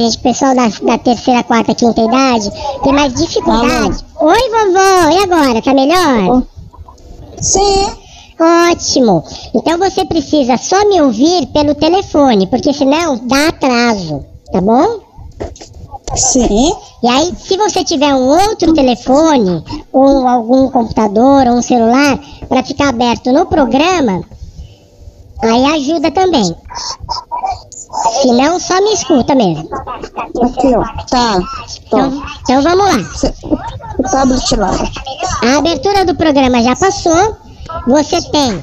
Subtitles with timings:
[0.00, 2.50] gente, pessoal da, da terceira, quarta, quinta idade,
[2.82, 4.02] tem mais dificuldade.
[4.18, 5.62] Oi, vovó, e agora?
[5.62, 6.42] Tá melhor?
[7.40, 7.86] Sim.
[8.40, 9.22] Ótimo.
[9.54, 15.00] Então você precisa só me ouvir pelo telefone, porque senão dá atraso, tá bom?
[16.16, 16.74] Sim.
[17.02, 19.62] E aí, se você tiver um outro telefone,
[19.92, 24.22] ou algum computador, ou um celular, para ficar aberto no programa,
[25.42, 26.56] aí ajuda também.
[28.22, 29.68] Se não, só me escuta mesmo.
[30.16, 30.84] Aqui, ó.
[31.08, 31.38] Tá.
[31.86, 33.32] Então, então vamos lá.
[33.98, 34.70] O tablet lá.
[35.42, 37.36] A abertura do programa já passou.
[37.86, 38.62] Você tem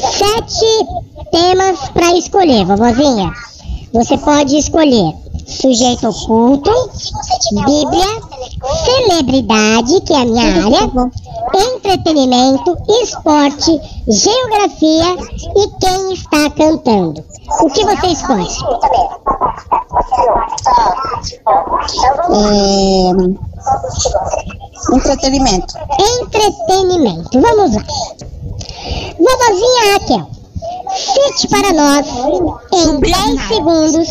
[0.00, 0.86] sete
[1.30, 3.32] temas para escolher, vovozinha.
[3.92, 5.14] Você pode escolher
[5.46, 6.70] sujeito oculto,
[7.52, 8.06] Bíblia,
[8.84, 11.10] celebridade, que é a minha área,
[11.54, 15.16] entretenimento, esporte, geografia
[15.56, 17.24] e quem está cantando.
[17.60, 18.48] O que você escolhe?
[22.30, 23.10] É...
[24.94, 25.74] Entretenimento.
[25.98, 27.40] Entretenimento.
[27.40, 27.82] Vamos lá.
[29.18, 30.26] Vovozinha Raquel,
[30.94, 32.06] cite para nós,
[32.72, 34.08] em 10 segundos,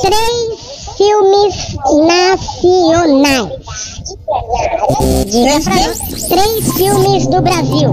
[0.00, 1.76] três filmes
[2.06, 3.52] nacionais.
[5.26, 5.98] Diga para nós,
[6.28, 7.92] três filmes do Brasil.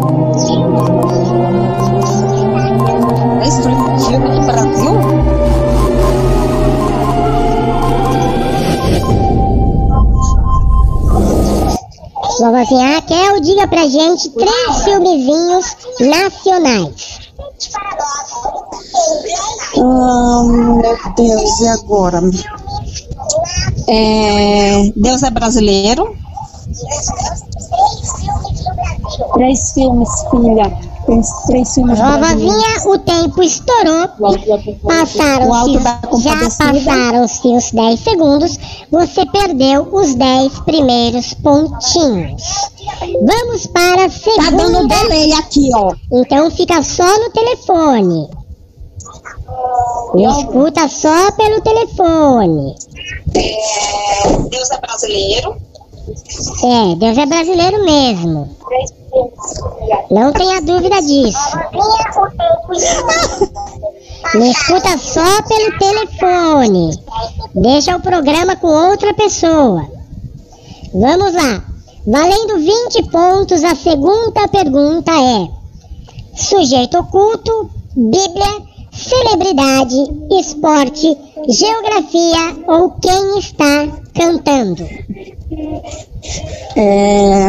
[13.42, 17.32] Diga pra gente três filmezinhos nacionais.
[19.78, 22.22] Hum, meu Deus, e agora?
[23.88, 24.92] É...
[24.96, 26.21] Deus é brasileiro.
[29.42, 30.72] Três filmes, filha.
[31.08, 31.98] Tem três filmes.
[31.98, 34.08] Vovozinha, o tempo estourou.
[34.84, 38.60] Passaram-se, já passaram-se os 10 segundos.
[38.92, 42.44] Você perdeu os 10 primeiros pontinhos.
[43.20, 44.96] Vamos para a Tá dando um segunda.
[44.96, 45.92] delay aqui, ó.
[46.12, 48.30] Então fica só no telefone.
[50.18, 52.76] Escuta só pelo telefone.
[53.34, 54.38] É...
[54.50, 55.71] Deus é brasileiro.
[56.64, 58.56] É, Deus é brasileiro mesmo.
[60.10, 61.58] Não tenha dúvida disso.
[64.36, 66.98] Me escuta só pelo telefone.
[67.54, 69.86] Deixa o programa com outra pessoa.
[70.94, 71.64] Vamos lá.
[72.08, 75.48] Valendo 20 pontos, a segunda pergunta é:
[76.36, 79.96] sujeito oculto, Bíblia, celebridade,
[80.40, 84.88] esporte, geografia ou quem está cantando?
[86.76, 87.48] É...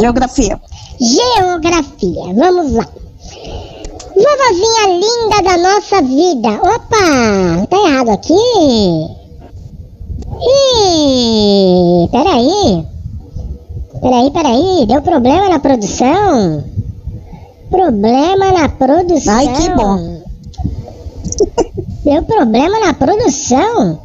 [0.00, 0.60] Geografia.
[0.98, 2.22] Geografia.
[2.34, 2.88] Vamos lá.
[4.14, 6.48] Vovozinha linda da nossa vida.
[6.48, 8.34] Opa, tá errado aqui.
[10.40, 12.86] Ih, peraí.
[14.00, 14.86] Peraí, peraí.
[14.86, 16.64] Deu problema na produção?
[17.70, 19.34] Problema na produção.
[19.34, 20.22] Ai, que bom.
[22.04, 24.03] Deu problema na produção?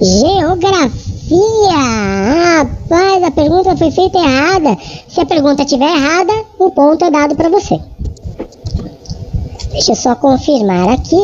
[0.00, 0.98] Geografia!
[2.58, 4.76] Rapaz, a pergunta foi feita errada.
[5.08, 7.80] Se a pergunta estiver errada, o ponto é dado para você.
[9.72, 11.20] Deixa eu só confirmar aqui.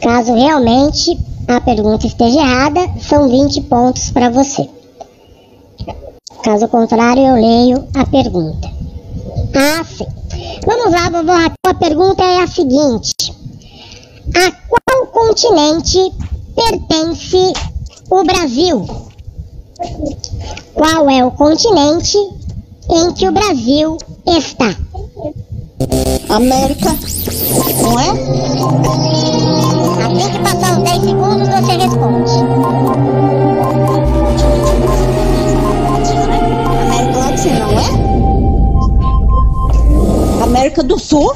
[0.00, 4.68] Caso realmente a pergunta esteja errada, são 20 pontos para você.
[6.42, 8.68] Caso contrário, eu leio a pergunta.
[9.54, 10.06] Ah, sim.
[10.66, 11.52] Vamos lá, vovó.
[11.66, 13.14] A pergunta é a seguinte:
[14.34, 16.12] A qual continente
[16.54, 17.52] pertence
[18.10, 18.86] o Brasil?
[20.74, 22.16] Qual é o continente
[22.90, 23.96] em que o Brasil
[24.26, 24.76] está?
[26.28, 26.96] América.
[27.82, 28.10] Não é?
[30.06, 32.32] Assim que passar os 10 segundos, você responde.
[36.88, 37.78] América Latina, não
[40.40, 40.42] é?
[40.44, 41.34] América do Sul?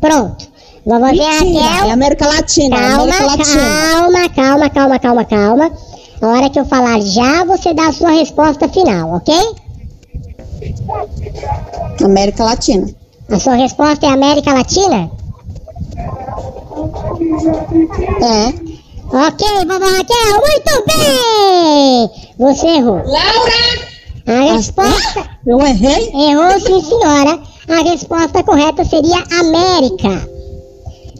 [0.00, 0.53] Pronto.
[0.86, 1.92] Vovozinha Mentira, é Raquel.
[1.92, 2.76] América Latina.
[2.76, 3.60] Calma, América Latina.
[3.92, 5.72] calma, calma, calma, calma, calma.
[6.20, 9.34] A hora que eu falar já, você dá a sua resposta final, ok?
[12.02, 12.86] América Latina.
[13.30, 15.10] A sua resposta é América Latina?
[18.22, 18.74] É.
[19.16, 22.10] Ok, vovó Raquel, muito bem!
[22.38, 22.96] Você errou.
[22.96, 23.94] Laura!
[24.26, 25.30] A resposta.
[25.46, 26.10] Eu errei?
[26.14, 27.38] Errou, sim, senhora.
[27.68, 30.33] A resposta correta seria América.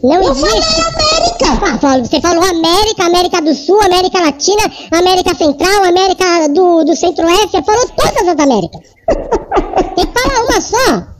[0.03, 0.49] Não Eu existe.
[0.49, 1.65] falei América!
[1.65, 6.95] Ah, fala- Você falou América, América do Sul, América Latina, América Central, América do, do
[6.95, 8.81] Centro-Oeste, você falou todas as Américas.
[9.95, 11.15] Tem que falar uma só.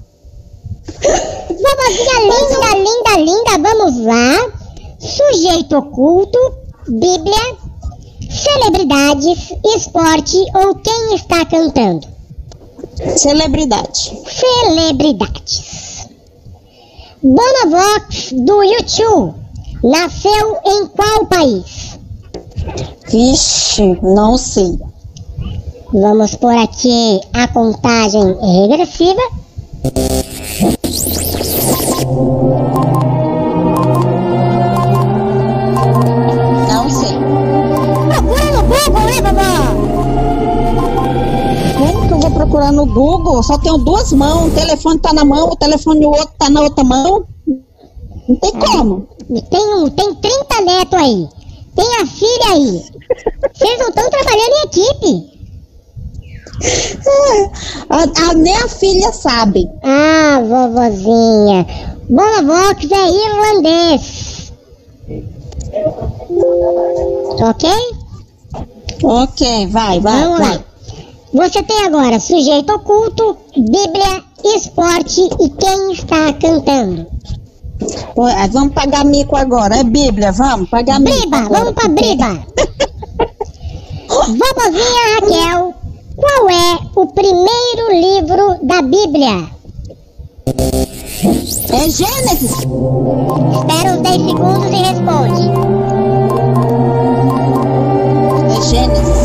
[1.49, 4.51] Vovozinha linda, linda, linda, vamos lá.
[4.99, 6.37] sujeito oculto,
[6.87, 7.57] Bíblia,
[8.29, 12.07] celebridades, esporte ou quem está cantando?
[13.17, 14.13] Celebridade.
[14.29, 15.63] Celebridades.
[17.25, 19.33] Bonovox do YouTube
[19.83, 21.97] nasceu em qual país?
[23.09, 24.77] Vixe, não sei.
[25.91, 28.21] Vamos por aqui a contagem
[28.61, 29.21] regressiva.
[42.65, 43.43] Procurar no Google?
[43.43, 44.51] Só tenho duas mãos.
[44.51, 47.25] O telefone tá na mão, o telefone o outro tá na outra mão.
[48.27, 49.07] Não tem como.
[49.49, 51.27] Tem, um, tem 30 netos aí.
[51.75, 52.83] Tem a filha aí.
[53.53, 55.35] Vocês não estão trabalhando em equipe.
[57.89, 59.69] A, a- nem a filha sabe.
[59.83, 61.67] Ah, vovozinha.
[62.09, 64.53] Bonovox é irlandês.
[67.41, 67.69] Ok?
[69.03, 70.55] Ok, vai, vai, Vamos vai.
[70.57, 70.63] lá.
[71.35, 74.23] Você tem agora sujeito oculto, Bíblia,
[74.55, 77.05] esporte e quem está cantando.
[78.17, 79.75] Ah, Vamos pagar mico agora.
[79.75, 81.17] É Bíblia, vamos pagar mico.
[81.19, 82.41] Briba, vamos pra briba.
[84.07, 85.73] Vovozinha Raquel,
[86.15, 89.49] qual é o primeiro livro da Bíblia?
[90.47, 92.51] É Gênesis.
[92.51, 95.51] Espera uns 10 segundos e responde.
[98.55, 99.24] É Gênesis.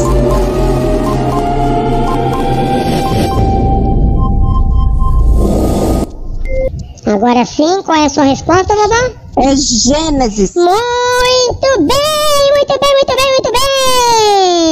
[7.20, 9.10] Agora sim, qual é a sua resposta, vovó?
[9.36, 10.54] É Gênesis.
[10.54, 13.52] Muito bem, muito bem, muito bem, muito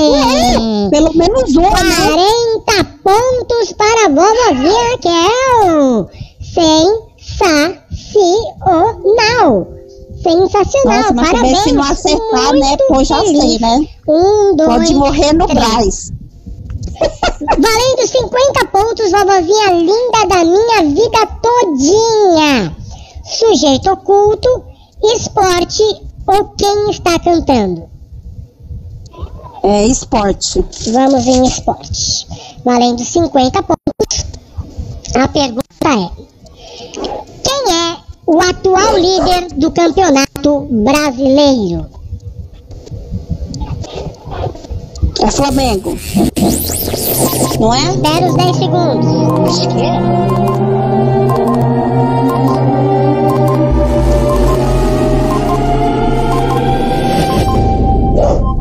[0.00, 0.88] bem!
[0.88, 1.68] Pelo menos né?
[1.68, 6.08] 40 pontos para a vovozinha Raquel!
[8.56, 9.68] Sensacional!
[10.22, 11.58] Sensacional, Nossa, mas parabéns!
[11.58, 12.76] se não acertar, né?
[12.88, 13.44] Pô, já feliz.
[13.44, 13.86] sei, né?
[14.08, 15.68] Um, dois, Pode morrer no três.
[15.68, 16.12] Braz.
[18.18, 22.76] Valendo 50 pontos, vovozinha linda da minha vida todinha.
[23.24, 24.64] Sujeito oculto,
[25.14, 25.82] esporte
[26.26, 27.88] ou quem está cantando?
[29.62, 30.64] É esporte.
[30.92, 32.26] Vamos em esporte.
[32.64, 34.26] Valendo 50 pontos.
[35.14, 36.10] A pergunta é:
[37.44, 41.86] Quem é o atual líder do campeonato brasileiro?
[45.20, 45.96] É Flamengo.
[47.58, 47.90] Não é?
[47.90, 49.06] Espera os 10 segundos.
[49.48, 49.98] Acho que é.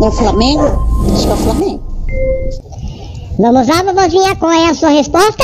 [0.03, 0.63] É Flamengo?
[1.13, 1.83] Acho que é Flamengo.
[3.39, 5.43] Vamos lá, vovozinha, qual é a sua resposta?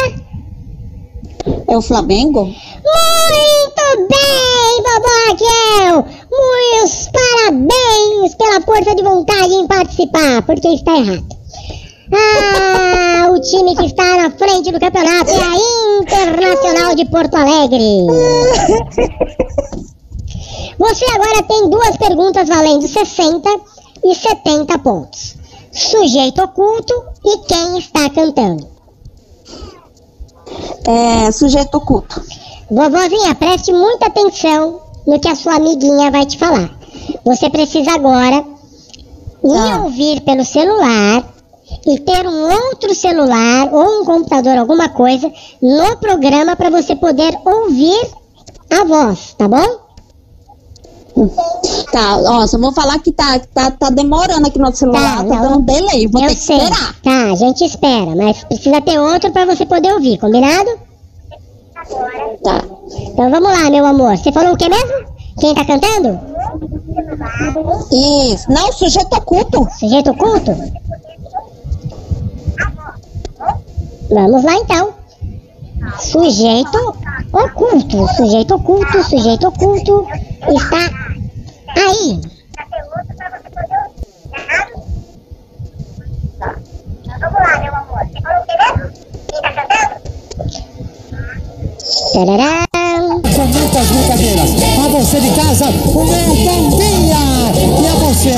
[1.68, 2.46] É o Flamengo?
[2.46, 6.06] Muito bem, vovó Raquel!
[6.32, 11.43] Muitos parabéns pela força de vontade em participar, porque está errado.
[12.12, 18.06] Ah, o time que está na frente do campeonato é a Internacional de Porto Alegre.
[20.78, 23.50] Você agora tem duas perguntas valendo 60
[24.04, 25.36] e 70 pontos.
[25.72, 26.94] Sujeito oculto
[27.26, 28.68] e quem está cantando.
[30.86, 32.22] É sujeito oculto.
[32.70, 36.70] Vovozinha, preste muita atenção no que a sua amiguinha vai te falar.
[37.24, 38.44] Você precisa agora
[39.44, 39.82] me Ah.
[39.84, 41.33] ouvir pelo celular
[41.86, 47.38] e ter um outro celular ou um computador, alguma coisa, no programa para você poder
[47.46, 48.10] ouvir
[48.70, 49.84] a voz, tá bom?
[51.92, 55.36] Tá, ó, só vou falar que tá, tá, tá demorando aqui no celular, Tá, tá,
[55.36, 55.42] não.
[55.62, 56.08] dando delay.
[56.08, 56.58] Vou Eu ter que sei.
[56.58, 56.96] esperar.
[57.04, 60.70] Tá, a gente espera, mas precisa ter outro para você poder ouvir, combinado?
[62.44, 62.64] Tá.
[62.98, 64.18] Então vamos lá, meu amor.
[64.18, 65.06] Você falou o que mesmo?
[65.40, 66.20] Quem tá cantando?
[68.32, 68.52] Isso.
[68.52, 69.68] Não, sujeito oculto.
[69.80, 70.52] Sujeito oculto?
[74.10, 74.94] Vamos lá então.
[76.00, 76.96] Sujeito
[77.32, 78.08] oculto.
[78.16, 80.08] Sujeito oculto, sujeito oculto
[80.48, 80.90] está
[81.76, 82.22] aí.
[92.14, 92.64] Tarará.
[93.36, 94.52] Com muitas brincadeiras.
[94.78, 97.24] A você de casa, o meu bom dia!
[97.82, 98.30] E a você,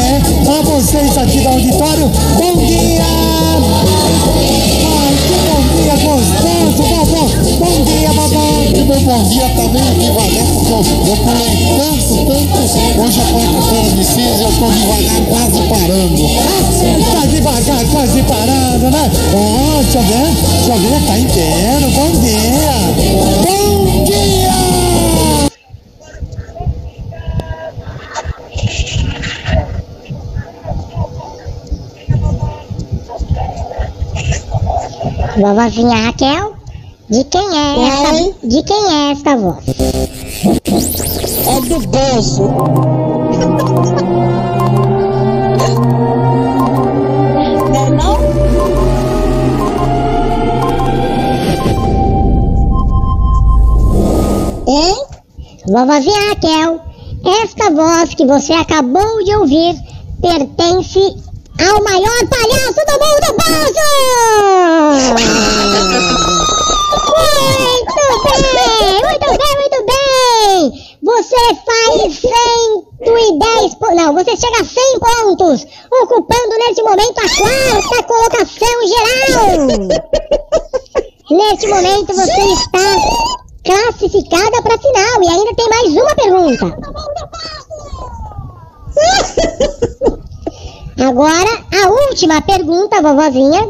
[0.50, 2.08] a vocês aqui do auditório,
[2.38, 3.35] bom dia!
[6.46, 8.62] Bom dia, vovó!
[8.62, 12.58] E meu bom dia também devagar, porque eu, eu pulei tanto, tanto.
[13.02, 16.22] Hoje é quarta-feira de cinza eu tô devagar, quase parando.
[17.14, 19.12] Tá devagar, quase parando, né?
[19.34, 22.76] Ó, deixa eu ver, deixa eu ver, tá inteiro, bom dia!
[23.42, 24.45] Bom dia!
[35.38, 36.54] Vovozinha Raquel,
[37.10, 38.36] de quem é essa, Oi?
[38.44, 39.66] de quem é esta voz?
[41.48, 42.44] É do Bozo.
[47.68, 48.16] Não é não?
[54.68, 54.96] Hein?
[55.68, 56.80] Vovozinha Raquel,
[57.44, 59.76] esta voz que você acabou de ouvir
[60.22, 61.25] pertence
[61.60, 63.90] ao maior palhaço do mundo, Bozo!
[67.86, 70.60] Muito bem, muito bem, muito bem!
[71.04, 73.96] Você faz 110 pontos.
[73.96, 75.68] Não, você chega a 100 pontos,
[76.02, 79.68] ocupando neste momento a quarta colocação geral!
[81.32, 82.96] Neste momento você está
[83.64, 86.66] classificada para a final e ainda tem mais uma pergunta.
[91.00, 93.70] Agora, a última pergunta, vovozinha,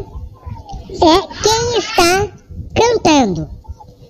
[0.91, 2.27] é quem está
[2.75, 3.49] cantando?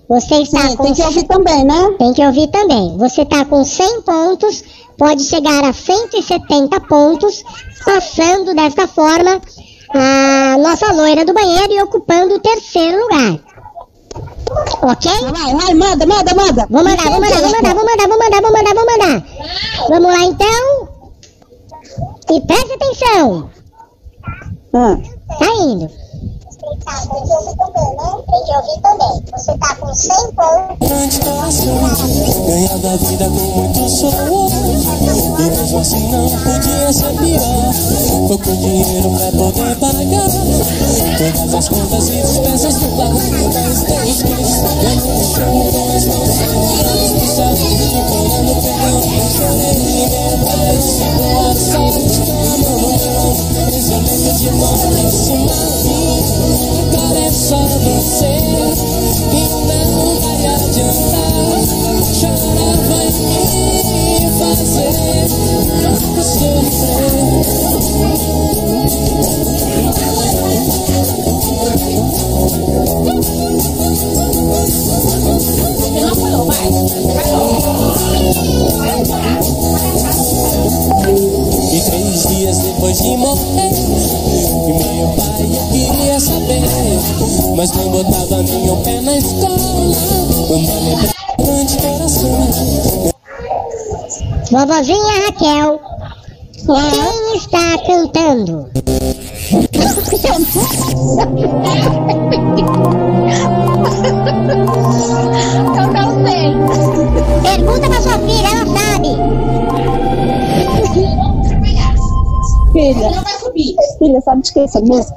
[0.08, 1.94] Você está Sim, com tem que ouvir também, né?
[1.98, 2.96] tem que ouvir também.
[2.98, 4.62] Você está com 100 pontos,
[4.96, 7.42] pode chegar a 170 pontos,
[7.84, 9.40] passando desta forma
[9.90, 13.40] a nossa loira do banheiro e ocupando o terceiro lugar.
[14.82, 15.10] Ok?
[15.10, 16.66] Vai, vai, manda, manda, manda.
[16.70, 19.26] Vou mandar, vou mandar, vou mandar, vou mandar, vou mandar, vou mandar, vou mandar.
[19.88, 20.85] Vamos lá então.
[22.30, 23.50] E preste atenção.
[24.74, 24.96] Ah.
[25.38, 25.88] Tá indo.
[26.66, 28.10] Tem que ouvir também, né?
[28.28, 29.24] Tem que ouvir também.
[29.30, 30.88] Você tá com 100 pontos.
[30.88, 31.78] grande coração
[32.46, 34.50] Ganhar da vida com muito suor
[35.38, 37.72] E mesmo assim não podia ser pior
[38.28, 40.28] Pouco dinheiro pra poder pagar
[41.18, 44.22] Todas as contas e despesas do lar Mas
[81.72, 83.72] E três dias depois de morrer
[84.66, 85.34] E meu pai
[85.72, 86.62] queria saber
[87.56, 89.56] Mas não botava nenhum pé na escola
[90.50, 92.46] lembrança grande coração
[94.50, 95.80] Vovozinha Raquel,
[96.66, 98.70] quem está cantando?
[112.76, 113.10] Filha.
[113.98, 115.16] Filha, sabe de que é essa música?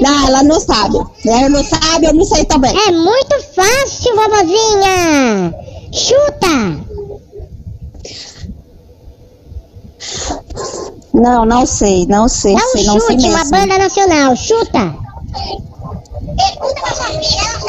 [0.00, 0.98] Não, ela não sabe.
[1.24, 2.74] Ela não sabe, eu não sei também.
[2.88, 5.54] É muito fácil, vovozinha.
[5.92, 6.80] Chuta.
[11.14, 14.34] Não, não sei, não sei, Dá um sei, não sei uma banda nacional.
[14.34, 14.96] Chuta.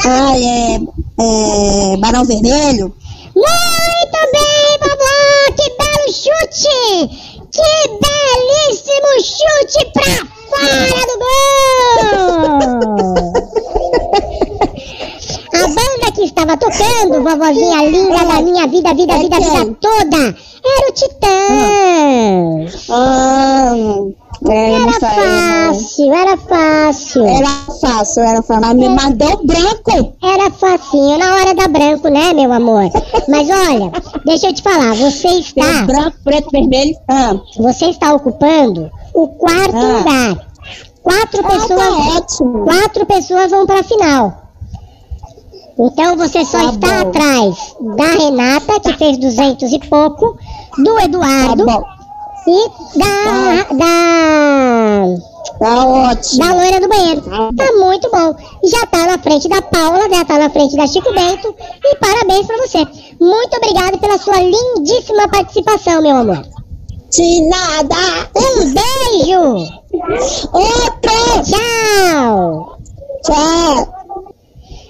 [0.04, 0.80] Ah, é,
[1.18, 2.94] é Barão Vermelho?
[3.34, 5.52] Muito bem, vovó!
[5.56, 6.80] Que belo chute!
[7.50, 10.12] Que belíssimo chute pra
[10.50, 11.32] fora do gol!
[15.52, 20.34] A banda que estava tocando, vovozinha linda da minha vida, vida, É vida, vida toda,
[20.64, 22.86] era o Titãs!
[22.88, 23.74] Ah,
[24.48, 27.26] é, Era fácil, era fácil.
[27.26, 27.48] Era
[27.80, 28.60] fácil, era fácil.
[28.60, 30.14] Mas me mandou branco.
[30.22, 32.90] Era facinho, na hora da branco, né, meu amor?
[33.28, 33.92] Mas olha,
[34.24, 36.96] deixa eu te falar, você está, Branco, preto, vermelho.
[37.08, 39.98] Ah, você está ocupando o quarto Ah.
[39.98, 40.46] lugar.
[41.02, 44.42] Quatro ah pessoas, tá quatro pessoas vão para a final.
[45.78, 47.08] Então você só Tá está bom.
[47.08, 50.36] atrás da Renata, que fez 200 e pouco,
[50.78, 51.82] do Tá Eduardo bom.
[52.46, 56.44] E da, da Tá ótimo.
[56.44, 57.22] da loira do banheiro.
[57.22, 58.34] Tá muito bom.
[58.64, 61.54] Já tá na frente da Paula, já tá na frente da Chico Bento.
[61.84, 62.78] E parabéns pra você.
[63.20, 66.44] Muito obrigada pela sua lindíssima participação, meu amor.
[67.10, 67.94] De nada.
[68.36, 69.82] Um beijo!
[70.52, 71.12] Outro.
[71.44, 72.78] Tchau!
[73.22, 74.02] Tchau.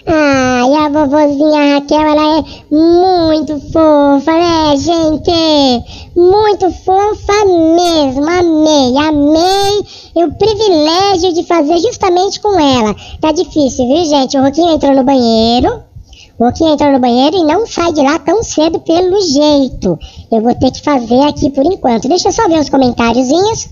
[0.07, 6.02] Ai, a vovozinha Raquel, ela é muito fofa, né, gente?
[6.15, 8.29] Muito fofa mesmo.
[8.29, 12.95] Amei, amei o privilégio de fazer justamente com ela.
[13.21, 14.37] Tá difícil, viu, gente?
[14.37, 15.83] O Roquinho entrou no banheiro.
[16.39, 19.99] Boquinha entrou no banheiro e não sai de lá tão cedo pelo jeito.
[20.31, 22.09] Eu vou ter que fazer aqui por enquanto.
[22.09, 23.69] Deixa eu só ver os comentáriozinhos.